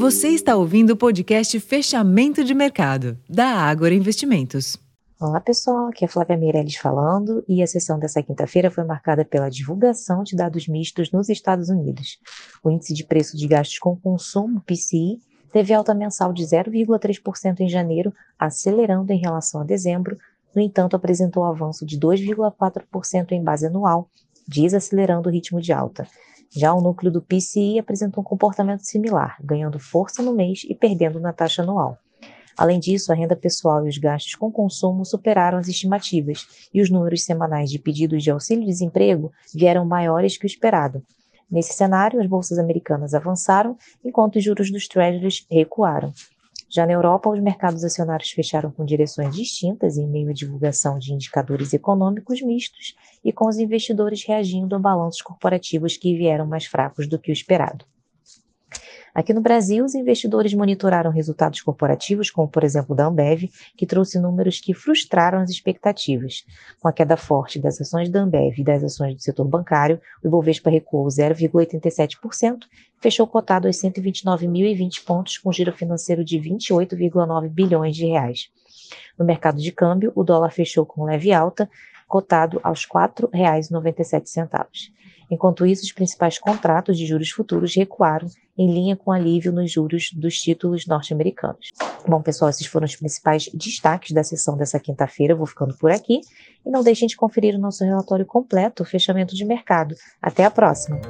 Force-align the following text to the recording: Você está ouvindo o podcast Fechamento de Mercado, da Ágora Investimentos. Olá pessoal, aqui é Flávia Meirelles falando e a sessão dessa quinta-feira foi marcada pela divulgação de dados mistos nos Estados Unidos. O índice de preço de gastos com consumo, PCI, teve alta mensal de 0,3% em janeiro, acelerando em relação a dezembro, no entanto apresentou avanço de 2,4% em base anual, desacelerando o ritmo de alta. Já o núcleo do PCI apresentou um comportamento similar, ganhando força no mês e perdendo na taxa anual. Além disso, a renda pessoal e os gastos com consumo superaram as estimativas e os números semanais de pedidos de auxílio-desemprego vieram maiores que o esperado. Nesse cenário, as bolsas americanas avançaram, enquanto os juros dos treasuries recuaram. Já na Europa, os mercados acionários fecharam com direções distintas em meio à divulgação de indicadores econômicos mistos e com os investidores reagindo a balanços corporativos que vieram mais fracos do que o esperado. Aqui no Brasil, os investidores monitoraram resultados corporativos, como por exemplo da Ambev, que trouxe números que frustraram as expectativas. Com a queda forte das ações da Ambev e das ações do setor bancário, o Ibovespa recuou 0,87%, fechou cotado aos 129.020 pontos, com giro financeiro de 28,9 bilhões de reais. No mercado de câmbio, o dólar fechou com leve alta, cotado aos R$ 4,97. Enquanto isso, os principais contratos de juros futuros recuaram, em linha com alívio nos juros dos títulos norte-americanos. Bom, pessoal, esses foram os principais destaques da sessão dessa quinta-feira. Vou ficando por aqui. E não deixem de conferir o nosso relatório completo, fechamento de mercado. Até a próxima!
Você 0.00 0.28
está 0.28 0.56
ouvindo 0.56 0.92
o 0.92 0.96
podcast 0.96 1.60
Fechamento 1.60 2.42
de 2.42 2.54
Mercado, 2.54 3.18
da 3.28 3.48
Ágora 3.48 3.92
Investimentos. 3.92 4.78
Olá 5.20 5.38
pessoal, 5.40 5.88
aqui 5.88 6.06
é 6.06 6.08
Flávia 6.08 6.38
Meirelles 6.38 6.76
falando 6.76 7.44
e 7.46 7.62
a 7.62 7.66
sessão 7.66 7.98
dessa 7.98 8.22
quinta-feira 8.22 8.70
foi 8.70 8.82
marcada 8.82 9.26
pela 9.26 9.50
divulgação 9.50 10.22
de 10.22 10.34
dados 10.34 10.66
mistos 10.66 11.12
nos 11.12 11.28
Estados 11.28 11.68
Unidos. 11.68 12.18
O 12.64 12.70
índice 12.70 12.94
de 12.94 13.04
preço 13.04 13.36
de 13.36 13.46
gastos 13.46 13.78
com 13.78 13.94
consumo, 13.94 14.62
PCI, 14.62 15.20
teve 15.52 15.74
alta 15.74 15.94
mensal 15.94 16.32
de 16.32 16.44
0,3% 16.44 17.60
em 17.60 17.68
janeiro, 17.68 18.10
acelerando 18.38 19.12
em 19.12 19.20
relação 19.20 19.60
a 19.60 19.64
dezembro, 19.64 20.16
no 20.56 20.62
entanto 20.62 20.96
apresentou 20.96 21.44
avanço 21.44 21.84
de 21.84 22.00
2,4% 22.00 23.32
em 23.32 23.44
base 23.44 23.66
anual, 23.66 24.08
desacelerando 24.48 25.28
o 25.28 25.32
ritmo 25.32 25.60
de 25.60 25.74
alta. 25.74 26.08
Já 26.52 26.74
o 26.74 26.80
núcleo 26.80 27.12
do 27.12 27.22
PCI 27.22 27.78
apresentou 27.78 28.22
um 28.22 28.26
comportamento 28.26 28.80
similar, 28.80 29.36
ganhando 29.40 29.78
força 29.78 30.20
no 30.20 30.34
mês 30.34 30.64
e 30.68 30.74
perdendo 30.74 31.20
na 31.20 31.32
taxa 31.32 31.62
anual. 31.62 31.96
Além 32.56 32.80
disso, 32.80 33.12
a 33.12 33.14
renda 33.14 33.36
pessoal 33.36 33.86
e 33.86 33.88
os 33.88 33.96
gastos 33.96 34.34
com 34.34 34.50
consumo 34.50 35.04
superaram 35.04 35.58
as 35.58 35.68
estimativas 35.68 36.46
e 36.74 36.82
os 36.82 36.90
números 36.90 37.24
semanais 37.24 37.70
de 37.70 37.78
pedidos 37.78 38.22
de 38.22 38.30
auxílio-desemprego 38.30 39.32
vieram 39.54 39.84
maiores 39.86 40.36
que 40.36 40.44
o 40.44 40.46
esperado. 40.46 41.02
Nesse 41.50 41.72
cenário, 41.72 42.20
as 42.20 42.26
bolsas 42.26 42.58
americanas 42.58 43.14
avançaram, 43.14 43.76
enquanto 44.04 44.36
os 44.36 44.44
juros 44.44 44.70
dos 44.70 44.86
treasuries 44.86 45.46
recuaram. 45.50 46.12
Já 46.72 46.86
na 46.86 46.92
Europa, 46.92 47.28
os 47.28 47.40
mercados 47.40 47.82
acionários 47.82 48.30
fecharam 48.30 48.70
com 48.70 48.84
direções 48.84 49.34
distintas 49.34 49.96
em 49.96 50.06
meio 50.06 50.30
à 50.30 50.32
divulgação 50.32 51.00
de 51.00 51.12
indicadores 51.12 51.72
econômicos 51.72 52.40
mistos 52.40 52.94
e 53.24 53.32
com 53.32 53.48
os 53.48 53.58
investidores 53.58 54.24
reagindo 54.24 54.76
a 54.76 54.78
balanços 54.78 55.20
corporativos 55.20 55.96
que 55.96 56.16
vieram 56.16 56.46
mais 56.46 56.66
fracos 56.66 57.08
do 57.08 57.18
que 57.18 57.32
o 57.32 57.34
esperado. 57.34 57.84
Aqui 59.20 59.34
no 59.34 59.42
Brasil, 59.42 59.84
os 59.84 59.94
investidores 59.94 60.54
monitoraram 60.54 61.10
resultados 61.10 61.60
corporativos, 61.60 62.30
como 62.30 62.48
por 62.48 62.64
exemplo 62.64 62.96
da 62.96 63.04
Ambev, 63.04 63.50
que 63.76 63.84
trouxe 63.84 64.18
números 64.18 64.62
que 64.62 64.72
frustraram 64.72 65.40
as 65.40 65.50
expectativas. 65.50 66.42
Com 66.80 66.88
a 66.88 66.92
queda 66.92 67.18
forte 67.18 67.58
das 67.58 67.78
ações 67.78 68.08
da 68.08 68.22
Ambev 68.22 68.58
e 68.58 68.64
das 68.64 68.82
ações 68.82 69.14
do 69.14 69.20
setor 69.20 69.46
bancário, 69.46 70.00
o 70.24 70.26
Ibovespa 70.26 70.70
recuou 70.70 71.06
0,87%, 71.06 72.60
fechou 72.98 73.26
cotado 73.26 73.66
aos 73.66 73.76
129.020 73.76 75.04
pontos, 75.04 75.36
com 75.36 75.52
giro 75.52 75.74
financeiro 75.74 76.24
de 76.24 76.38
28,9 76.38 77.46
bilhões 77.50 77.94
de 77.96 78.06
reais. 78.06 78.48
No 79.18 79.24
mercado 79.26 79.60
de 79.60 79.70
câmbio, 79.70 80.12
o 80.14 80.24
dólar 80.24 80.50
fechou 80.50 80.86
com 80.86 81.04
leve 81.04 81.30
alta, 81.30 81.68
cotado 82.08 82.58
aos 82.62 82.84
R$ 82.84 82.92
4,97. 83.10 84.90
Enquanto 85.30 85.64
isso, 85.64 85.84
os 85.84 85.92
principais 85.92 86.38
contratos 86.38 86.98
de 86.98 87.06
juros 87.06 87.30
futuros 87.30 87.74
recuaram, 87.74 88.28
em 88.58 88.72
linha 88.72 88.96
com 88.96 89.12
alívio 89.12 89.52
nos 89.52 89.70
juros 89.70 90.10
dos 90.12 90.38
títulos 90.38 90.86
norte-americanos. 90.86 91.70
Bom, 92.06 92.20
pessoal, 92.20 92.50
esses 92.50 92.66
foram 92.66 92.84
os 92.84 92.96
principais 92.96 93.48
destaques 93.54 94.12
da 94.12 94.24
sessão 94.24 94.56
dessa 94.56 94.78
quinta-feira. 94.80 95.34
Vou 95.34 95.46
ficando 95.46 95.74
por 95.76 95.90
aqui. 95.90 96.20
E 96.66 96.70
não 96.70 96.82
deixem 96.82 97.08
de 97.08 97.16
conferir 97.16 97.54
o 97.54 97.58
nosso 97.58 97.84
relatório 97.84 98.26
completo, 98.26 98.84
fechamento 98.84 99.34
de 99.34 99.44
mercado. 99.44 99.94
Até 100.20 100.44
a 100.44 100.50
próxima! 100.50 101.00